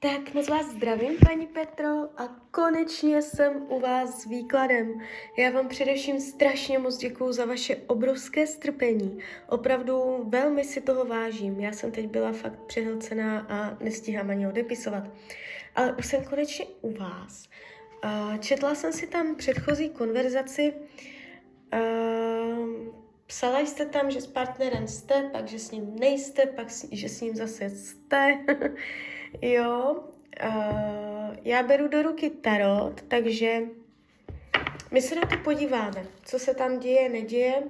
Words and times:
Tak 0.00 0.34
moc 0.34 0.48
vás 0.48 0.66
zdravím, 0.66 1.16
paní 1.26 1.46
Petro, 1.46 2.20
a 2.20 2.28
konečně 2.50 3.22
jsem 3.22 3.66
u 3.68 3.80
vás 3.80 4.22
s 4.22 4.26
výkladem. 4.26 5.00
Já 5.38 5.50
vám 5.50 5.68
především 5.68 6.20
strašně 6.20 6.78
moc 6.78 6.96
děkuju 6.96 7.32
za 7.32 7.44
vaše 7.44 7.76
obrovské 7.76 8.46
strpení. 8.46 9.18
Opravdu 9.48 10.24
velmi 10.28 10.64
si 10.64 10.80
toho 10.80 11.04
vážím. 11.04 11.60
Já 11.60 11.72
jsem 11.72 11.92
teď 11.92 12.06
byla 12.06 12.32
fakt 12.32 12.58
přehlcená 12.66 13.40
a 13.40 13.76
nestíhám 13.80 14.30
ani 14.30 14.48
odepisovat. 14.48 15.04
Ale 15.74 15.92
už 15.92 16.06
jsem 16.06 16.24
konečně 16.24 16.66
u 16.80 16.92
vás. 16.92 17.48
Četla 18.40 18.74
jsem 18.74 18.92
si 18.92 19.06
tam 19.06 19.36
předchozí 19.36 19.88
konverzaci. 19.88 20.74
Psala 23.26 23.60
jste 23.60 23.86
tam, 23.86 24.10
že 24.10 24.20
s 24.20 24.26
partnerem 24.26 24.88
jste, 24.88 25.30
pak 25.32 25.48
že 25.48 25.58
s 25.58 25.70
ním 25.70 25.96
nejste, 25.98 26.46
pak 26.46 26.68
že 26.92 27.08
s 27.08 27.20
ním 27.20 27.36
zase 27.36 27.70
jste. 27.70 28.38
Jo, 29.42 29.96
uh, 30.44 31.36
já 31.44 31.62
beru 31.62 31.88
do 31.88 32.02
ruky 32.02 32.30
tarot, 32.30 33.02
takže 33.08 33.60
my 34.90 35.02
se 35.02 35.14
na 35.14 35.22
to 35.22 35.36
podíváme, 35.36 36.06
co 36.24 36.38
se 36.38 36.54
tam 36.54 36.78
děje, 36.78 37.08
neděje, 37.08 37.62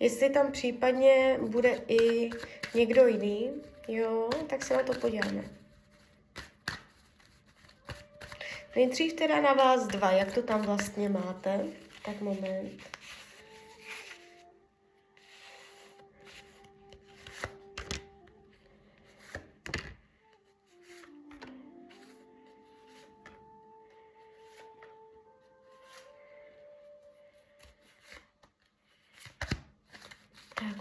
jestli 0.00 0.30
tam 0.30 0.52
případně 0.52 1.38
bude 1.40 1.80
i 1.88 2.30
někdo 2.74 3.06
jiný, 3.06 3.50
jo, 3.88 4.30
tak 4.46 4.64
se 4.64 4.76
na 4.76 4.82
to 4.82 4.92
podíváme. 4.92 5.44
Nejdřív 8.76 9.12
teda 9.12 9.40
na 9.40 9.52
vás 9.52 9.86
dva, 9.86 10.10
jak 10.10 10.34
to 10.34 10.42
tam 10.42 10.62
vlastně 10.62 11.08
máte. 11.08 11.64
Tak 12.04 12.20
moment. 12.20 12.72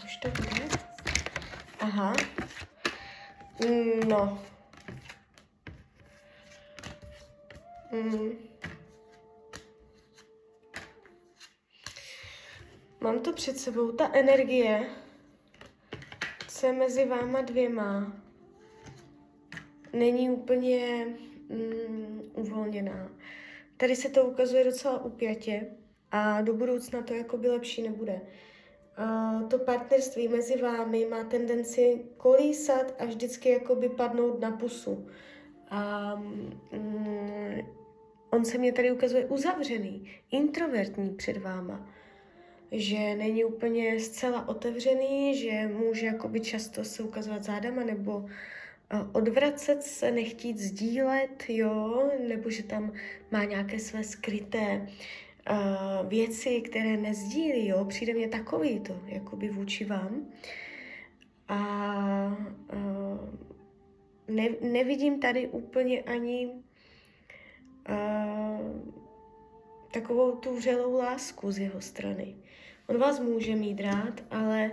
Už 0.06 0.18
to 0.18 0.30
bude. 0.30 0.68
Aha. 1.80 2.14
No. 4.08 4.40
Mm. 7.92 8.32
Mám 13.02 13.20
to 13.20 13.34
před 13.34 13.58
sebou, 13.58 13.92
ta 13.92 14.12
energie, 14.14 14.90
co 16.48 16.66
je 16.68 16.74
mezi 16.74 17.06
váma 17.06 17.42
dvěma, 17.42 18.14
není 19.94 20.30
úplně 20.30 21.06
mm, 21.50 22.22
uvolněná. 22.34 23.10
Tady 23.78 23.96
se 23.96 24.10
to 24.10 24.26
ukazuje 24.26 24.64
docela 24.64 25.04
upjatě 25.04 25.68
a 26.12 26.42
do 26.42 26.54
budoucna 26.54 27.02
to 27.02 27.14
jako 27.14 27.38
by 27.38 27.50
lepší 27.50 27.82
nebude 27.82 28.22
to 29.50 29.60
partnerství 29.60 30.28
mezi 30.28 30.62
vámi 30.62 31.06
má 31.06 31.24
tendenci 31.24 32.02
kolísat 32.18 32.96
a 33.00 33.06
vždycky 33.06 33.50
jakoby 33.50 33.90
padnout 33.90 34.40
na 34.40 34.52
pusu. 34.52 35.08
A 35.70 36.16
mm, 36.16 36.54
on 38.30 38.46
se 38.46 38.58
mě 38.58 38.74
tady 38.74 38.92
ukazuje 38.92 39.26
uzavřený, 39.26 40.12
introvertní 40.32 41.10
před 41.10 41.38
váma. 41.38 41.90
Že 42.72 43.16
není 43.16 43.46
úplně 43.46 44.00
zcela 44.00 44.48
otevřený, 44.48 45.36
že 45.36 45.68
může 45.68 46.06
jakoby 46.06 46.40
často 46.40 46.84
se 46.84 47.04
ukazovat 47.04 47.44
zádama 47.44 47.84
nebo 47.84 48.26
odvracet 49.12 49.84
se, 49.84 50.12
nechtít 50.12 50.58
sdílet, 50.58 51.44
jo, 51.50 52.10
nebo 52.28 52.50
že 52.50 52.64
tam 52.64 52.94
má 53.32 53.44
nějaké 53.44 53.80
své 53.80 54.04
skryté 54.04 54.82
uh, 54.82 54.90
věci, 56.08 56.62
které 56.62 56.98
nezdílí, 56.98 57.68
jo, 57.68 57.86
přijde 57.86 58.14
mě 58.14 58.28
takový 58.28 58.80
to, 58.80 59.00
jakoby 59.06 59.50
vůči 59.50 59.86
vám. 59.86 60.26
A 61.48 62.38
uh, 62.74 63.30
ne, 64.28 64.50
nevidím 64.62 65.20
tady 65.20 65.48
úplně 65.48 66.02
ani 66.02 66.50
uh, 67.90 68.92
takovou 69.94 70.32
tu 70.32 70.56
vřelou 70.56 70.98
lásku 70.98 71.52
z 71.52 71.58
jeho 71.58 71.82
strany. 71.82 72.36
On 72.88 72.98
vás 72.98 73.20
může 73.20 73.56
mít 73.56 73.82
rád, 73.82 74.24
ale 74.32 74.72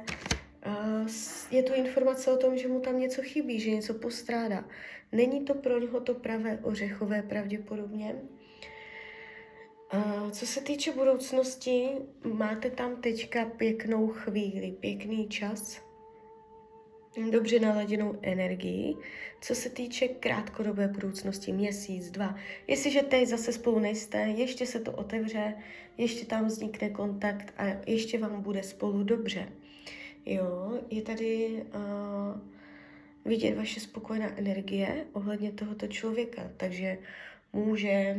je 1.50 1.62
to 1.62 1.75
informace 1.75 2.32
o 2.32 2.37
tom, 2.37 2.59
že 2.59 2.69
mu 2.69 2.81
tam 2.81 3.00
něco 3.00 3.22
chybí, 3.22 3.60
že 3.60 3.70
něco 3.70 3.94
postrádá. 3.94 4.64
Není 5.12 5.44
to 5.44 5.54
pro 5.54 5.81
něho 5.81 6.00
to 6.00 6.14
pravé 6.14 6.59
ořechové 6.62 7.22
pravděpodobně, 7.22 8.14
co 10.31 10.47
se 10.47 10.60
týče 10.60 10.93
budoucnosti, 10.93 11.88
máte 12.25 12.71
tam 12.71 12.97
teďka 12.97 13.44
pěknou 13.44 14.09
chvíli, 14.09 14.72
pěkný 14.81 15.28
čas, 15.28 15.88
dobře 17.31 17.60
naladěnou 17.60 18.19
energii. 18.22 18.97
Co 19.41 19.54
se 19.54 19.71
týče 19.71 20.09
krátkodobé 20.09 20.88
budoucnosti, 20.88 21.53
měsíc, 21.53 22.10
dva, 22.10 22.34
jestliže 22.66 23.03
teď 23.03 23.28
zase 23.28 23.53
spolu 23.53 23.78
nejste, 23.78 24.19
ještě 24.19 24.66
se 24.66 24.81
to 24.81 24.93
otevře, 24.93 25.54
ještě 25.99 26.26
tam 26.26 26.47
vznikne 26.47 26.91
kontakt 26.91 27.55
a 27.56 27.65
ještě 27.87 28.19
vám 28.19 28.43
bude 28.43 28.62
spolu 28.62 29.03
dobře. 29.03 29.49
Jo, 30.26 30.78
je 30.91 31.03
tady 31.03 31.62
uh, 31.75 32.41
vidět 33.25 33.56
vaše 33.56 33.81
spokojená 33.81 34.38
energie 34.38 35.06
ohledně 35.12 35.53
tohoto 35.53 35.87
člověka, 35.87 36.50
takže 36.56 36.99
může 37.53 38.16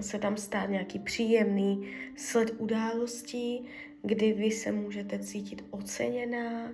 se 0.00 0.18
tam 0.18 0.36
stát 0.36 0.70
nějaký 0.70 0.98
příjemný 0.98 1.88
sled 2.16 2.54
událostí, 2.58 3.64
kdy 4.02 4.32
vy 4.32 4.50
se 4.50 4.72
můžete 4.72 5.18
cítit 5.18 5.64
oceněná, 5.70 6.72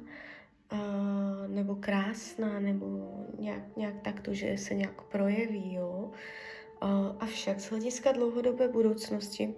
nebo 1.49 1.75
krásná, 1.75 2.61
nebo 2.61 2.87
nějak, 3.39 3.77
nějak 3.77 4.01
takto, 4.03 4.35
že 4.35 4.59
se 4.59 4.75
nějak 4.75 5.03
projeví, 5.03 5.75
jo. 5.75 6.11
Avšak 7.21 7.61
z 7.61 7.71
hlediska 7.71 8.13
dlouhodobé 8.13 8.69
budoucnosti 8.69 9.55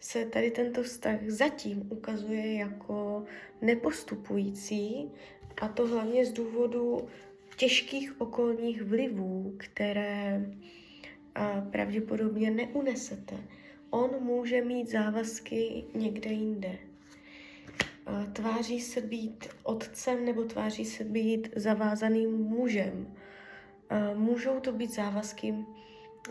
se 0.00 0.24
tady 0.24 0.50
tento 0.50 0.82
vztah 0.82 1.20
zatím 1.26 1.88
ukazuje 1.92 2.54
jako 2.54 3.24
nepostupující 3.62 5.10
a 5.60 5.68
to 5.68 5.86
hlavně 5.86 6.26
z 6.26 6.32
důvodu 6.32 7.08
těžkých 7.56 8.20
okolních 8.20 8.82
vlivů, 8.82 9.54
které 9.56 10.46
a 11.34 11.60
pravděpodobně 11.60 12.50
neunesete. 12.50 13.36
On 13.90 14.10
může 14.20 14.64
mít 14.64 14.90
závazky 14.90 15.84
někde 15.94 16.30
jinde. 16.30 16.78
Tváří 18.32 18.80
se 18.80 19.00
být 19.00 19.48
otcem 19.62 20.24
nebo 20.24 20.44
tváří 20.44 20.84
se 20.84 21.04
být 21.04 21.48
zavázaným 21.56 22.30
mužem. 22.30 23.14
Můžou 24.14 24.60
to 24.60 24.72
být 24.72 24.94
závazky 24.94 25.54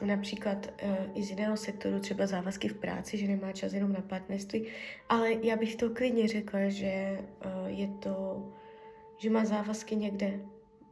například 0.05 0.67
uh, 0.83 0.89
i 1.15 1.23
z 1.23 1.29
jiného 1.29 1.57
sektoru, 1.57 1.99
třeba 1.99 2.25
závazky 2.27 2.67
v 2.67 2.77
práci, 2.77 3.17
že 3.17 3.27
nemá 3.27 3.51
čas 3.51 3.73
jenom 3.73 3.93
na 3.93 4.01
partnerství, 4.01 4.65
ale 5.09 5.33
já 5.33 5.55
bych 5.55 5.75
to 5.75 5.89
klidně 5.89 6.27
řekla, 6.27 6.59
že 6.67 7.19
uh, 7.45 7.67
je 7.67 7.87
to, 7.87 8.47
že 9.17 9.29
má 9.29 9.45
závazky 9.45 9.95
někde 9.95 10.39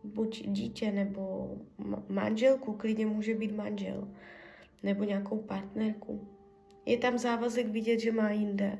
buď 0.07 0.47
dítě 0.47 0.91
nebo 0.91 1.55
manželku, 2.09 2.73
klidně 2.73 3.05
může 3.05 3.35
být 3.35 3.55
manžel, 3.55 4.07
nebo 4.83 5.03
nějakou 5.03 5.37
partnerku. 5.37 6.27
Je 6.85 6.97
tam 6.97 7.17
závazek 7.17 7.67
vidět, 7.67 7.99
že 7.99 8.11
má 8.11 8.31
jinde 8.31 8.79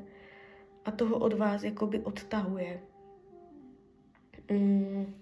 a 0.86 0.92
toho 0.92 1.20
od 1.20 1.34
vás 1.34 1.64
jakoby 1.64 2.00
odtahuje. 2.00 2.80
Mm. 4.52 5.14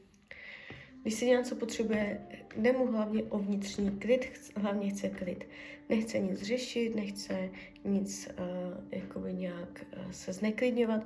Když 1.02 1.14
si 1.14 1.26
něco 1.26 1.56
potřebuje, 1.56 2.28
jde 2.58 2.72
mu 2.72 2.92
hlavně 2.92 3.24
o 3.24 3.40
vnitřní 3.40 3.92
klid, 3.92 4.52
hlavně 4.56 4.90
chce 4.90 5.10
klid. 5.10 5.48
Nechce 5.90 6.20
nic 6.20 6.42
řešit, 6.42 6.96
nechce 6.96 7.50
nic 7.84 8.30
uh, 8.40 8.84
jakoby 8.92 9.34
nějak 9.34 9.86
uh, 9.98 10.12
se 10.12 10.34
zneklidňovat. 10.34 11.06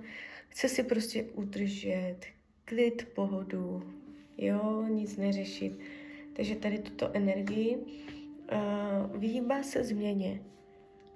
Chce 0.49 0.69
si 0.69 0.83
prostě 0.83 1.23
udržet 1.23 2.17
klid, 2.65 3.07
pohodu, 3.15 3.83
jo, 4.39 4.85
nic 4.89 5.17
neřešit. 5.17 5.79
Takže 6.33 6.55
tady 6.55 6.79
tuto 6.79 7.11
energii 7.13 7.77
uh, 7.77 9.19
vyhýbá 9.19 9.63
se 9.63 9.83
změně. 9.83 10.41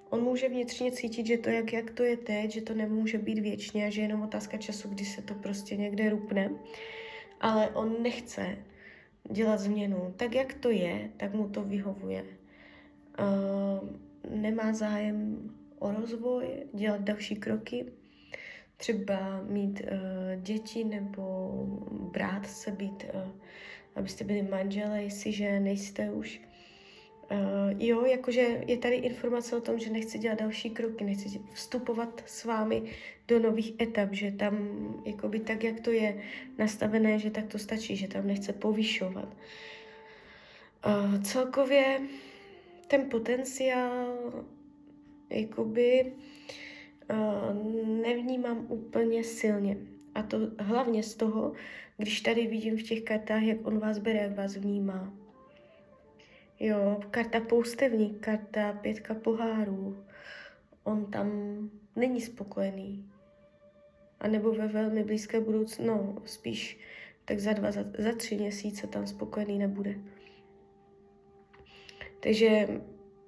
On 0.10 0.24
může 0.24 0.50
vnitřně 0.50 0.92
cítit, 0.92 1.26
že 1.26 1.38
to, 1.38 1.50
jak, 1.50 1.74
jak 1.74 1.92
to 1.92 2.04
je 2.04 2.18
teď, 2.18 2.52
že 2.52 2.62
to 2.62 2.74
nemůže 2.74 3.18
být 3.18 3.40
věčně 3.40 3.86
a 3.86 3.90
že 3.90 4.02
je 4.02 4.06
jenom 4.06 4.22
otázka 4.22 4.58
času, 4.58 4.90
kdy 4.90 5.06
se 5.06 5.22
to 5.22 5.34
prostě 5.34 5.78
někde 5.78 6.10
rupne. 6.10 6.52
Ale 7.42 7.70
on 7.70 8.04
nechce 8.04 8.58
dělat 9.32 9.60
změnu. 9.60 10.14
Tak, 10.18 10.36
jak 10.36 10.54
to 10.54 10.70
je, 10.70 11.10
tak 11.18 11.34
mu 11.34 11.50
to 11.50 11.64
vyhovuje. 11.64 12.26
Uh, 13.20 13.90
nemá 14.36 14.74
zájem 14.74 15.50
o 15.80 15.92
rozvoj, 15.92 16.48
dělat 16.74 17.02
další 17.02 17.36
kroky, 17.36 17.86
třeba 18.84 19.42
mít 19.50 19.82
uh, 19.82 20.42
děti 20.42 20.84
nebo 20.84 21.52
brát 21.90 22.48
se 22.48 22.72
být, 22.72 23.06
uh, 23.14 23.32
abyste 23.96 24.24
byli 24.24 24.42
manželé, 24.42 25.04
jestliže 25.04 25.60
nejste 25.60 26.12
už. 26.12 26.42
Uh, 27.32 27.82
jo, 27.84 28.06
jakože 28.06 28.42
je 28.68 28.78
tady 28.78 28.96
informace 28.96 29.56
o 29.56 29.62
tom, 29.62 29.80
že 29.80 29.90
nechci 29.90 30.20
dělat 30.20 30.40
další 30.40 30.70
kroky, 30.70 31.04
nechci 31.04 31.42
vstupovat 31.54 32.24
s 32.26 32.46
vámi 32.46 32.84
do 33.28 33.40
nových 33.40 33.82
etap, 33.82 34.14
že 34.14 34.32
tam 34.32 34.56
jakoby 35.06 35.40
tak, 35.40 35.64
jak 35.64 35.80
to 35.80 35.92
je 35.92 36.22
nastavené, 36.58 37.20
že 37.20 37.32
tak 37.32 37.48
to 37.48 37.60
stačí, 37.60 37.96
že 37.96 38.08
tam 38.08 38.28
nechce 38.28 38.54
povyšovat. 38.54 39.38
Uh, 40.86 41.22
celkově 41.22 42.00
ten 42.88 43.10
potenciál 43.10 44.34
jakoby 45.30 46.04
uh, 46.06 46.24
nevnímám 48.02 48.66
úplně 48.70 49.24
silně. 49.24 49.78
A 50.16 50.24
to 50.24 50.38
hlavně 50.60 51.04
z 51.04 51.16
toho, 51.16 51.54
když 51.98 52.22
tady 52.22 52.48
vidím 52.48 52.78
v 52.78 52.84
těch 52.84 53.02
kartách, 53.02 53.44
jak 53.44 53.68
on 53.68 53.80
vás 53.80 53.98
bere, 53.98 54.20
jak 54.20 54.38
vás 54.38 54.56
vnímá. 54.56 55.14
Jo, 56.60 57.00
karta 57.12 57.40
poustevník, 57.40 58.20
karta 58.20 58.74
pětka 58.74 59.14
pohárů. 59.14 60.06
On 60.84 61.06
tam 61.06 61.30
není 61.96 62.22
spokojený. 62.22 63.10
A 64.20 64.28
nebo 64.28 64.52
ve 64.52 64.68
velmi 64.68 65.04
blízké 65.04 65.40
budoucnu, 65.40 65.86
no, 65.86 66.22
spíš 66.26 66.80
tak 67.26 67.40
za 67.40 67.54
dva, 67.54 67.72
za, 67.72 67.86
za 67.98 68.16
tři 68.16 68.36
měsíce 68.36 68.88
tam 68.88 69.08
spokojený 69.08 69.60
nebude. 69.60 69.96
Takže 72.20 72.82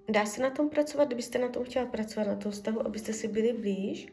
dá 0.10 0.25
se 0.25 0.42
na 0.42 0.50
tom 0.50 0.69
pracovat, 0.69 1.06
kdybyste 1.06 1.40
na 1.40 1.48
tom 1.48 1.63
chtěla 1.63 1.86
pracovat, 1.86 2.28
na 2.28 2.36
tom 2.36 2.52
vztahu, 2.52 2.88
abyste 2.88 3.13
si 3.13 3.28
byli 3.28 3.54
blíž, 3.54 4.07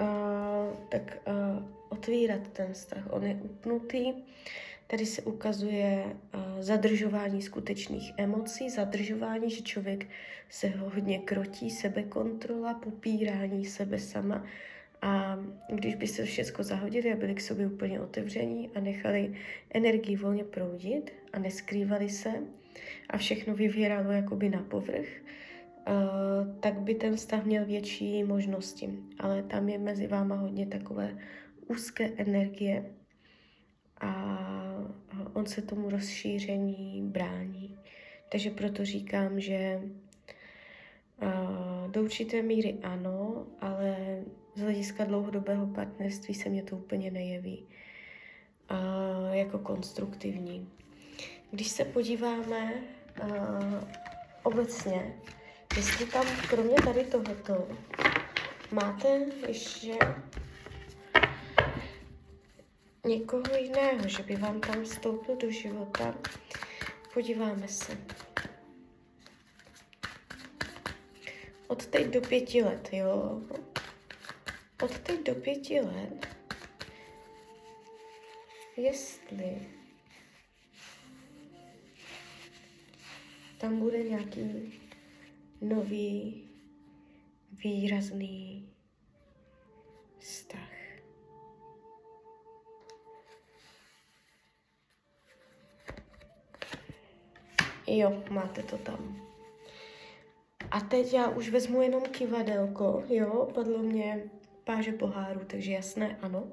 uh, 0.00 0.76
tak 0.88 1.18
uh, 1.26 1.62
otvírat 1.88 2.48
ten 2.48 2.72
vztah. 2.72 3.04
On 3.10 3.24
je 3.24 3.34
upnutý, 3.42 4.12
tady 4.86 5.06
se 5.06 5.22
ukazuje 5.22 6.04
uh, 6.04 6.40
zadržování 6.60 7.42
skutečných 7.42 8.12
emocí, 8.16 8.70
zadržování, 8.70 9.50
že 9.50 9.62
člověk 9.62 10.06
se 10.50 10.68
hodně 10.68 11.18
krotí, 11.18 11.70
sebekontrola, 11.70 12.74
popírání 12.74 13.64
sebe 13.64 13.98
sama. 13.98 14.44
A 15.02 15.38
když 15.68 15.94
by 15.94 16.06
se 16.06 16.24
všechno 16.24 16.64
zahodili 16.64 17.12
a 17.12 17.16
byli 17.16 17.34
k 17.34 17.40
sobě 17.40 17.66
úplně 17.66 18.00
otevření 18.00 18.70
a 18.74 18.80
nechali 18.80 19.34
energii 19.70 20.16
volně 20.16 20.44
proudit 20.44 21.12
a 21.32 21.38
neskrývali 21.38 22.10
se 22.10 22.32
a 23.10 23.16
všechno 23.16 23.54
vyvíralo 23.54 24.12
jakoby 24.12 24.48
na 24.48 24.62
povrch, 24.62 25.08
uh, 25.88 26.60
tak 26.60 26.80
by 26.80 26.94
ten 26.94 27.16
vztah 27.16 27.44
měl 27.44 27.64
větší 27.64 28.24
možnosti. 28.24 28.98
Ale 29.18 29.42
tam 29.42 29.68
je 29.68 29.78
mezi 29.78 30.06
váma 30.06 30.34
hodně 30.34 30.66
takové 30.66 31.18
úzké 31.66 32.10
energie 32.16 32.84
a 34.00 34.40
on 35.32 35.46
se 35.46 35.62
tomu 35.62 35.90
rozšíření 35.90 37.02
brání. 37.02 37.78
Takže 38.32 38.50
proto 38.50 38.84
říkám, 38.84 39.40
že 39.40 39.80
uh, 41.22 41.90
do 41.90 42.02
určité 42.02 42.42
míry 42.42 42.78
ano, 42.82 43.46
ale 43.60 43.96
z 44.54 44.60
hlediska 44.60 45.04
dlouhodobého 45.04 45.66
partnerství 45.66 46.34
se 46.34 46.48
mě 46.48 46.62
to 46.62 46.76
úplně 46.76 47.10
nejeví 47.10 47.66
jako 49.32 49.58
konstruktivní. 49.58 50.68
Když 51.50 51.68
se 51.68 51.84
podíváme 51.84 52.72
uh, 53.22 53.84
obecně, 54.42 55.16
jestli 55.76 56.06
tam 56.06 56.26
kromě 56.48 56.74
tady 56.74 57.04
tohoto 57.04 57.68
máte 58.70 59.26
ještě 59.48 59.98
někoho 63.06 63.56
jiného, 63.58 64.08
že 64.08 64.22
by 64.22 64.36
vám 64.36 64.60
tam 64.60 64.84
vstoupil 64.84 65.36
do 65.36 65.50
života, 65.50 66.14
podíváme 67.14 67.68
se. 67.68 67.98
Od 71.66 71.86
teď 71.86 72.06
do 72.06 72.20
pěti 72.20 72.62
let, 72.62 72.88
jo? 72.92 73.40
Od 74.82 74.98
teď 74.98 75.22
do 75.22 75.34
pěti 75.34 75.80
let, 75.80 76.26
jestli 78.76 79.68
tam 83.64 83.78
bude 83.78 84.02
nějaký 84.02 84.72
nový, 85.60 86.44
výrazný 87.52 88.68
vztah. 90.18 90.70
Jo, 97.86 98.24
máte 98.30 98.62
to 98.62 98.78
tam. 98.78 99.26
A 100.70 100.80
teď 100.80 101.12
já 101.12 101.28
už 101.28 101.50
vezmu 101.50 101.82
jenom 101.82 102.02
kivadelko, 102.02 103.04
jo, 103.08 103.50
padlo 103.54 103.78
mě 103.78 104.30
páže 104.64 104.92
poháru, 104.92 105.40
takže 105.46 105.72
jasné, 105.72 106.18
ano. 106.22 106.52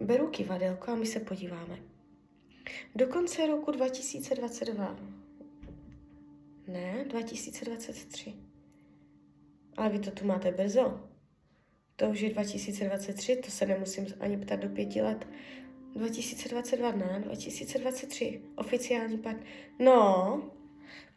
Beru 0.00 0.28
kivadelko 0.28 0.90
a 0.90 0.94
my 0.94 1.06
se 1.06 1.20
podíváme. 1.20 1.78
Do 2.94 3.06
konce 3.06 3.46
roku 3.46 3.70
2022 3.70 5.21
ne, 6.72 7.04
2023. 7.08 8.34
Ale 9.76 9.88
vy 9.88 9.98
to 9.98 10.10
tu 10.10 10.26
máte 10.26 10.52
brzo. 10.52 11.00
To 11.96 12.08
už 12.08 12.20
je 12.20 12.30
2023, 12.30 13.36
to 13.36 13.50
se 13.50 13.66
nemusím 13.66 14.06
ani 14.20 14.36
ptat 14.36 14.60
do 14.60 14.68
pěti 14.68 15.02
let. 15.02 15.26
2022, 15.94 16.92
ne, 16.92 17.22
2023, 17.24 18.42
oficiální 18.56 19.18
part. 19.18 19.36
No, 19.78 20.50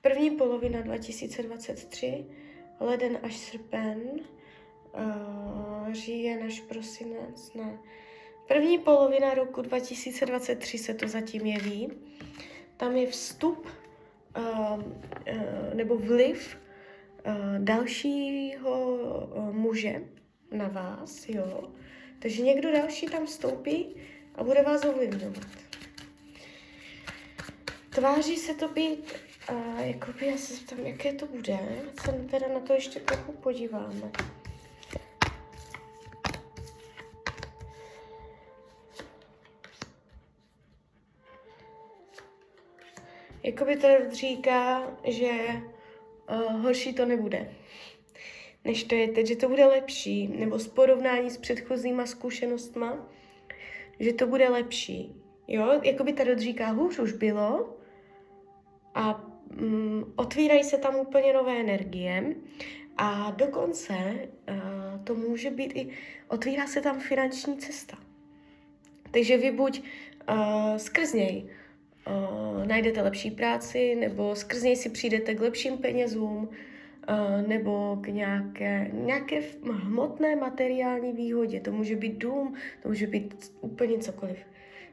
první 0.02 0.31
polovina 0.31 0.81
2023, 0.81 2.25
leden 2.80 3.19
až 3.24 3.38
srpen, 3.38 4.00
uh, 4.12 5.94
říjen 5.94 6.44
až 6.44 6.62
prosinec, 6.62 7.54
ne. 7.54 7.80
První 8.48 8.78
polovina 8.78 9.34
roku 9.34 9.62
2023 9.62 10.78
se 10.78 10.94
to 10.94 11.08
zatím 11.08 11.46
jeví. 11.46 11.92
Tam 12.78 12.96
je 12.96 13.08
vstup 13.08 13.68
nebo 15.74 15.98
vliv 15.98 16.58
uh, 17.26 17.34
dalšího 17.60 18.96
uh, 18.96 19.54
muže 19.54 20.02
na 20.52 20.68
vás, 20.68 21.30
jo. 21.30 21.70
Takže 22.20 22.42
někdo 22.42 22.72
další 22.72 23.06
tam 23.06 23.26
vstoupí 23.26 23.96
a 24.36 24.44
bude 24.44 24.62
vás 24.62 24.86
ovlivňovat. 24.86 25.48
Tváří 27.90 28.38
se 28.38 28.54
to 28.54 28.68
být, 28.68 29.14
jakoby 29.78 30.28
já 30.28 30.38
se 30.38 30.66
tam, 30.66 30.80
jaké 30.86 31.13
to 31.13 31.25
bude, 31.25 31.60
se 32.06 32.12
teda 32.12 32.48
na 32.48 32.60
to 32.60 32.74
ještě 32.74 33.00
trochu 33.00 33.32
podíváme. 33.32 34.12
Jakoby 43.46 43.75
to 43.78 43.88
říká, 44.12 44.98
že 45.04 45.32
uh, 46.30 46.62
horší 46.62 46.94
to 46.94 47.06
nebude, 47.06 47.52
než 48.64 48.84
to 48.84 48.96
je 48.96 49.08
teď, 49.08 49.28
že 49.28 49.36
to 49.36 49.50
bude 49.50 49.66
lepší, 49.66 50.28
nebo 50.28 50.60
s 50.60 50.68
porovnání 50.68 51.30
s 51.30 51.38
předchozíma 51.38 52.06
zkušenostma, 52.06 53.08
že 54.00 54.14
to 54.14 54.28
bude 54.28 54.50
lepší. 54.50 55.16
Jo, 55.48 55.82
jakoby 55.84 56.14
tady 56.14 56.40
říká, 56.40 56.68
hůř 56.68 57.00
už 57.00 57.12
bylo 57.12 57.78
a 58.96 59.25
mm, 59.50 60.14
otvírají 60.16 60.64
se 60.64 60.78
tam 60.78 60.96
úplně 60.96 61.34
nové 61.34 61.60
energie 61.60 62.36
a 62.98 63.32
dokonce 63.32 63.94
uh, 63.94 65.04
to 65.04 65.16
může 65.16 65.50
být 65.50 65.72
i, 65.75 65.90
otvírá 66.28 66.68
se 66.68 66.82
tam 66.82 67.00
finanční 67.00 67.58
cesta. 67.58 67.98
Takže 69.12 69.38
vy 69.38 69.52
buď 69.52 69.82
uh, 70.30 70.78
skrz 70.78 71.14
něj 71.14 71.50
uh, 72.07 72.65
najdete 72.65 73.01
lepší 73.01 73.31
práci, 73.31 73.95
nebo 73.95 74.35
skrz 74.35 74.63
něj 74.63 74.75
si 74.75 74.89
přijdete 74.89 75.35
k 75.35 75.41
lepším 75.41 75.77
penězům, 75.77 76.50
uh, 77.09 77.47
nebo 77.47 77.97
k 78.01 78.07
nějaké, 78.07 78.89
nějaké 78.93 79.41
hmotné 79.71 80.35
materiální 80.35 81.13
výhodě. 81.13 81.59
To 81.59 81.71
může 81.71 81.95
být 81.95 82.17
dům, 82.17 82.55
to 82.83 82.89
může 82.89 83.07
být 83.07 83.51
úplně 83.62 83.97
cokoliv. 83.97 84.38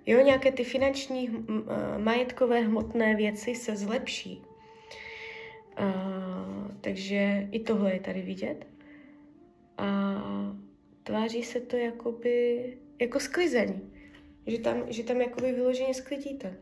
Jo, 0.07 0.21
nějaké 0.21 0.53
ty 0.53 0.65
finanční, 0.65 1.29
uh, 1.29 1.67
majetkové, 1.99 2.61
hmotné 2.61 3.15
věci 3.15 3.55
se 3.55 3.77
zlepší. 3.77 4.43
Uh, 5.81 6.71
takže 6.81 7.49
i 7.53 7.61
tohle 7.61 7.93
je 7.93 8.01
tady 8.01 8.23
vidět. 8.23 8.67
A 9.79 10.15
tváří 11.03 11.43
se 11.43 11.61
to 11.61 11.77
jakoby, 11.77 12.65
jako 13.01 13.21
sklizeň. 13.21 13.81
Že 14.47 14.59
tam, 14.59 14.83
že 14.89 15.05
tam 15.05 15.21
jakoby 15.21 15.53
vyloženě 15.53 15.95
sklidíte 15.95 16.57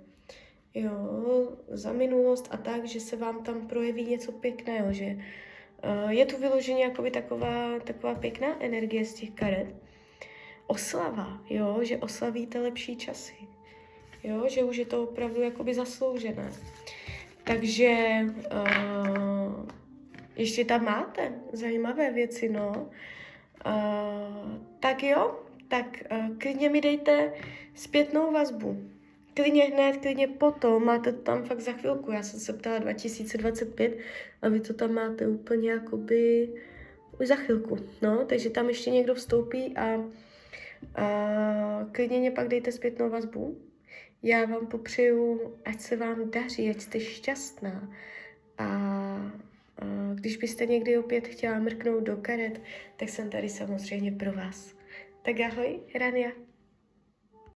jo, 0.74 1.52
za 1.68 1.92
minulost 1.92 2.48
a 2.50 2.56
tak, 2.56 2.84
že 2.84 3.00
se 3.00 3.16
vám 3.16 3.42
tam 3.42 3.66
projeví 3.68 4.04
něco 4.04 4.32
pěkného, 4.32 4.92
že 4.92 5.04
uh, 5.04 6.10
je 6.10 6.26
tu 6.26 6.36
vyloženě 6.36 6.84
jakoby 6.84 7.10
taková, 7.10 7.78
taková 7.78 8.14
pěkná 8.14 8.62
energie 8.62 9.04
z 9.04 9.14
těch 9.14 9.30
karet. 9.30 9.74
Oslava, 10.66 11.40
jo, 11.50 11.78
že 11.82 11.98
oslavíte 11.98 12.60
lepší 12.60 12.96
časy, 12.96 13.34
jo, 14.24 14.48
že 14.48 14.64
už 14.64 14.76
je 14.76 14.86
to 14.86 15.02
opravdu 15.02 15.42
jakoby 15.42 15.74
zasloužené. 15.74 16.52
Takže 17.44 18.20
uh, 18.26 19.66
ještě 20.36 20.64
tam 20.64 20.84
máte 20.84 21.32
zajímavé 21.52 22.12
věci, 22.12 22.48
no. 22.48 22.90
Uh, 23.66 23.72
tak 24.80 25.02
jo, 25.02 25.40
tak 25.68 26.02
uh, 26.12 26.36
klidně 26.38 26.68
mi 26.68 26.80
dejte 26.80 27.32
zpětnou 27.74 28.32
vazbu. 28.32 28.90
Klidně 29.42 29.64
hned, 29.64 29.96
klidně 29.96 30.28
potom, 30.28 30.84
máte 30.84 31.12
to 31.12 31.22
tam 31.22 31.44
fakt 31.44 31.60
za 31.60 31.72
chvilku. 31.72 32.12
Já 32.12 32.22
jsem 32.22 32.40
se 32.40 32.52
ptala 32.52 32.78
2025 32.78 33.98
a 34.42 34.48
vy 34.48 34.60
to 34.60 34.74
tam 34.74 34.92
máte 34.92 35.28
úplně 35.28 35.70
jakoby 35.70 36.48
už 37.20 37.26
za 37.26 37.36
chvilku. 37.36 37.78
No, 38.02 38.24
takže 38.24 38.50
tam 38.50 38.68
ještě 38.68 38.90
někdo 38.90 39.14
vstoupí 39.14 39.76
a, 39.76 40.04
a 40.94 41.86
klidně 41.92 42.18
mě 42.18 42.30
pak 42.30 42.48
dejte 42.48 42.72
zpětnou 42.72 43.10
vazbu. 43.10 43.58
Já 44.22 44.44
vám 44.44 44.66
popřeju, 44.66 45.54
ať 45.64 45.80
se 45.80 45.96
vám 45.96 46.30
daří, 46.30 46.70
ať 46.70 46.80
jste 46.80 47.00
šťastná. 47.00 47.92
A, 48.58 48.64
a 48.66 49.84
když 50.14 50.36
byste 50.36 50.66
někdy 50.66 50.98
opět 50.98 51.28
chtěla 51.28 51.58
mrknout 51.58 52.04
do 52.04 52.16
karet, 52.16 52.60
tak 52.96 53.08
jsem 53.08 53.30
tady 53.30 53.48
samozřejmě 53.48 54.12
pro 54.12 54.32
vás. 54.32 54.74
Tak 55.22 55.40
ahoj, 55.40 55.80
Rania. 55.94 56.49